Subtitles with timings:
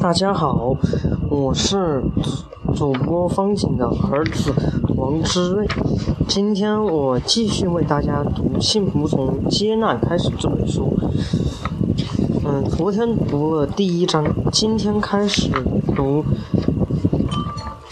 [0.00, 0.76] 大家好，
[1.28, 2.02] 我是
[2.74, 4.52] 主播方景的儿子
[4.96, 5.66] 王之瑞。
[6.26, 10.92] 今天我继续为大家读《幸福从接纳开始》这本书。
[12.44, 15.50] 嗯，昨天读了第一章，今天开始
[15.94, 16.24] 读，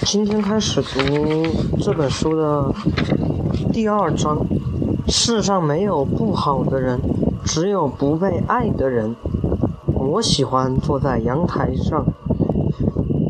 [0.04, 1.46] 今天开始读
[1.80, 2.72] 这本书的
[3.72, 4.38] 第二章。
[5.06, 7.00] 世上没有不好的人，
[7.44, 9.14] 只有不被爱的人。
[10.10, 12.02] 我喜欢坐在阳台上，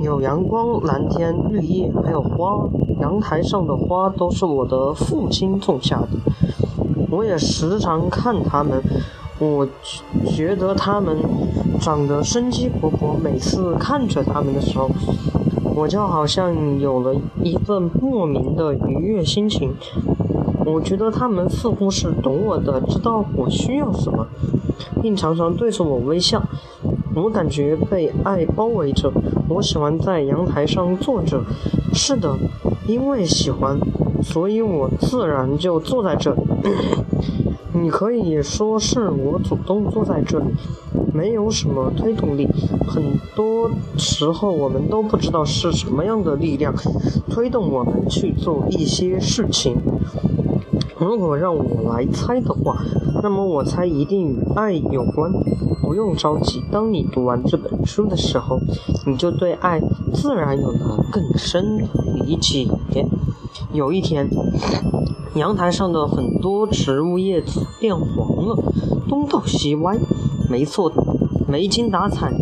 [0.01, 2.69] 有阳光、蓝天、绿叶，还有花。
[3.01, 6.09] 阳台上的花都是我的父亲种下的。
[7.11, 8.81] 我也时常看它们，
[9.41, 9.67] 我
[10.25, 11.19] 觉得它们
[11.81, 13.19] 长得生机勃勃。
[13.21, 14.89] 每次看着它们的时候，
[15.75, 19.75] 我就好像有了一份莫名的愉悦心情。
[20.65, 24.27] 我觉得他们似乎是懂我的，知道我需要什么，
[25.03, 26.43] 并常常对着我微笑。
[27.15, 29.13] 我感觉被爱包围着。
[29.49, 31.43] 我喜欢在阳台上坐着。
[31.93, 32.37] 是的，
[32.87, 33.79] 因为喜欢，
[34.23, 36.41] 所以我自然就坐在这里。
[37.73, 40.47] 你可以说是我主动坐在这里，
[41.13, 42.49] 没有什么推动力。
[42.87, 43.03] 很
[43.35, 46.75] 多时候，我们都不知道是什么样的力量
[47.31, 49.77] 推动我们去做一些事情。
[50.99, 52.83] 如果让我来猜的话，
[53.23, 55.33] 那么我猜一定与爱有关。
[55.81, 58.59] 不用着急，当你读完这本书的时候，
[59.07, 59.81] 你就对爱
[60.13, 61.87] 自然有了更深的
[62.27, 62.67] 理解。
[63.73, 64.29] 有一天，
[65.35, 68.57] 阳台上的很多植物叶子变黄了，
[69.09, 69.97] 东倒西歪。
[70.51, 70.93] 没错，
[71.47, 72.33] 没精打采。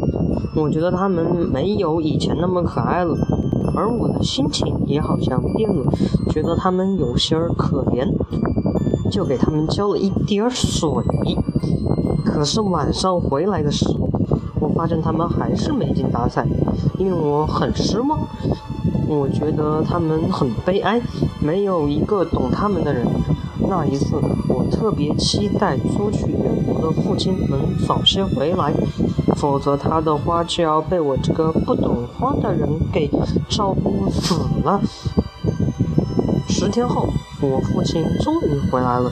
[0.57, 3.15] 我觉得它们没有以前那么可爱了。
[3.77, 5.93] 而我的心情也好像变了，
[6.31, 8.09] 觉得他们有些儿可怜，
[9.11, 10.89] 就给他们浇了一点儿水。
[12.25, 14.09] 可是晚上回来的时候，
[14.61, 16.47] 我发现他们还是没精打采，
[16.98, 18.19] 令我很失望。
[19.09, 21.01] 我觉得他们很悲哀，
[21.41, 23.07] 没有一个懂他们的人。
[23.69, 24.17] 那一次，
[24.48, 28.73] 我特别期待出去远国的父亲能早些回来，
[29.36, 33.08] 否则他的花就要被我这个不懂花的人给
[33.48, 34.80] 照顾死了。
[36.48, 37.07] 十天后，
[37.42, 39.11] 我父亲终于回来了，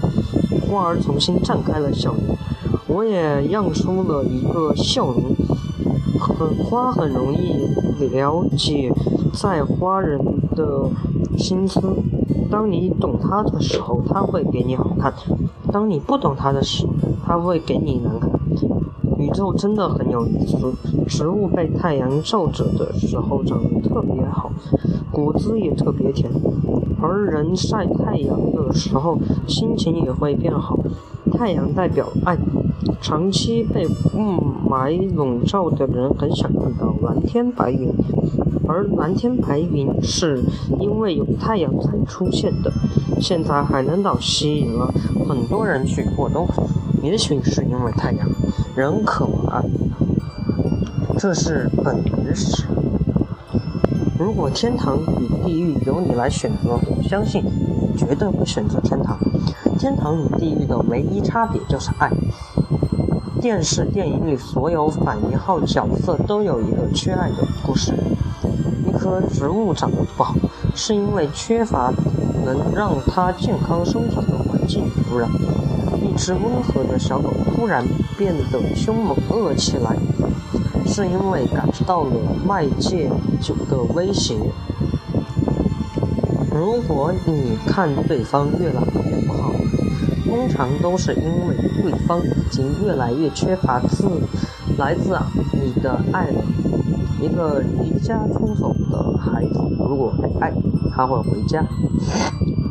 [0.67, 2.37] 花儿重新绽开了笑颜，
[2.87, 5.23] 我也漾出了一个笑容。
[6.19, 7.69] 很花很容易
[8.13, 8.91] 了解
[9.35, 10.19] 在花人
[10.57, 10.89] 的
[11.37, 11.81] 心思。
[12.51, 15.13] 当你懂它的时候，它会给你好看；
[15.71, 16.93] 当你不懂它的时候，
[17.27, 18.31] 它会给你难看。
[19.19, 20.73] 宇宙真的很有意思。
[21.07, 24.51] 植物被太阳照着的时候长得特别好，
[25.11, 26.31] 果子也特别甜；
[27.01, 30.79] 而人晒太阳的时候，心情也会变好。
[31.33, 32.37] 太阳代表爱。
[33.01, 37.93] 长期被雾霾笼罩的人很想看到蓝天白云，
[38.67, 40.43] 而蓝天白云是
[40.81, 42.73] 因为有太阳才出现的。
[43.21, 44.93] 现在海南岛吸引了
[45.29, 46.47] 很多人去过冬，
[47.05, 48.27] 也许是因为太阳。
[48.75, 49.63] 人渴望爱，
[51.19, 52.65] 这是本能史。
[54.19, 59.19] 如果天堂与地狱由你来选择，相信你绝对会选择天堂。
[59.79, 62.11] 天堂与地狱的唯一差别就是爱。
[63.39, 67.93] 电视电影里所有反一号角色都有一个缺爱的故事。
[68.89, 70.35] 一棵植物长得不好，
[70.75, 71.93] 是因为缺乏
[72.47, 75.29] 能让它健康生长的环境与土壤。
[76.05, 77.83] 一只温和的小狗突然
[78.19, 79.97] 变得凶猛恶起来，
[80.87, 82.11] 是因为感受到了
[82.47, 83.11] 外界
[83.41, 84.37] 酒的威胁。
[86.53, 89.51] 如果你看对方越来越不好，
[90.25, 94.07] 通常都是因为对方已经越来越缺乏自
[94.79, 95.19] 来自
[95.53, 96.45] 你的爱了。
[97.25, 100.53] 一个离家出走的孩子，如果被爱，
[100.95, 101.63] 他会回家；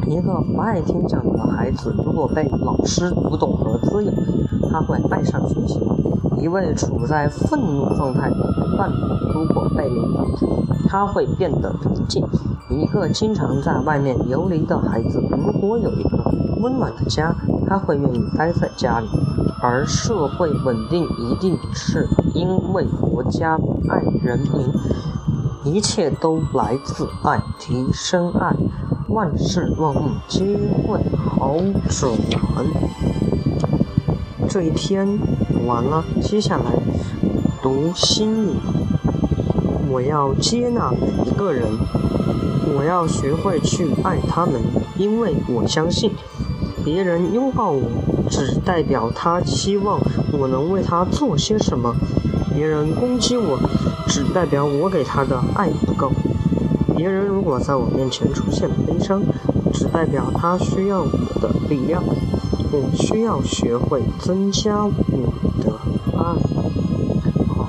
[0.06, 4.14] 一个不爱听讲的孩子，如果被老师读懂和滋养，
[4.70, 5.80] 他会爱上学习；
[6.38, 8.94] 一位处在愤怒状态的伴侣，
[9.34, 10.24] 如果被领导，
[10.88, 12.24] 他会变得平静；
[12.70, 17.36] 一个经常在外面游离的孩子，如果有一个温暖的家，
[17.66, 19.08] 他会愿意待在家里，
[19.64, 23.58] 而社会稳定一定是因为国家
[23.88, 28.56] 爱人民，一切都来自爱，提升爱，
[29.10, 30.44] 万事万物皆
[30.88, 31.56] 会好
[31.90, 32.18] 转。
[34.50, 35.08] 这一篇
[35.66, 36.64] 完了，接下来
[37.62, 38.56] 读心理。
[39.90, 41.68] 我要接纳每一个人，
[42.76, 44.60] 我要学会去爱他们，
[44.98, 46.12] 因为我相信。
[46.84, 47.82] 别人拥抱我，
[48.30, 50.00] 只代表他希望
[50.32, 51.94] 我能为他做些什么；
[52.54, 53.58] 别人攻击我，
[54.08, 56.12] 只代表我给他的爱不够。
[56.96, 59.22] 别人如果在我面前出现悲伤，
[59.74, 62.04] 只代表他需要我的力量。
[62.76, 64.92] 我需要学会增加我
[65.62, 65.72] 的
[66.18, 66.24] 爱。
[67.48, 67.68] 好，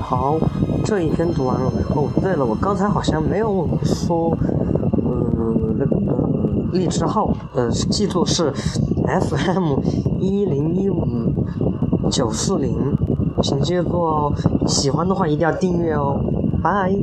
[0.00, 0.38] 好
[0.84, 1.70] 这一篇读完了。
[1.94, 4.36] 哦，对了，我刚才好像没有说，
[5.78, 5.96] 那个
[6.72, 9.80] 荔枝号，呃，记住是 FM
[10.18, 11.04] 一零一五
[12.10, 12.76] 九四零，
[13.42, 14.32] 请记住哦。
[14.66, 16.20] 喜欢的话一定要订阅哦。
[16.62, 16.94] 拜。